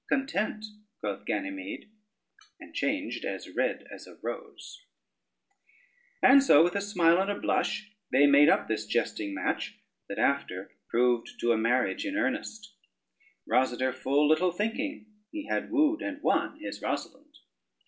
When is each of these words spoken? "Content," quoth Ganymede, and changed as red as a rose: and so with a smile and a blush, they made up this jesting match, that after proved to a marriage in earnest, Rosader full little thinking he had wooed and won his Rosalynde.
"Content," 0.09 0.65
quoth 0.99 1.25
Ganymede, 1.27 1.91
and 2.59 2.73
changed 2.73 3.23
as 3.23 3.55
red 3.55 3.85
as 3.93 4.07
a 4.07 4.15
rose: 4.23 4.81
and 6.23 6.41
so 6.41 6.63
with 6.63 6.75
a 6.75 6.81
smile 6.81 7.21
and 7.21 7.29
a 7.29 7.39
blush, 7.39 7.91
they 8.11 8.25
made 8.25 8.49
up 8.49 8.67
this 8.67 8.87
jesting 8.87 9.31
match, 9.31 9.77
that 10.09 10.17
after 10.17 10.71
proved 10.89 11.29
to 11.41 11.51
a 11.51 11.55
marriage 11.59 12.03
in 12.03 12.15
earnest, 12.17 12.73
Rosader 13.47 13.93
full 13.93 14.27
little 14.27 14.51
thinking 14.51 15.05
he 15.29 15.45
had 15.45 15.69
wooed 15.69 16.01
and 16.01 16.19
won 16.23 16.59
his 16.59 16.81
Rosalynde. 16.81 17.37